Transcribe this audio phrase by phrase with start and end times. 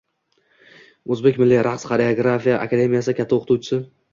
[1.17, 3.81] O‘zbek milliy raqs va xoreografiya akademiyasi katta o‘qituvchisi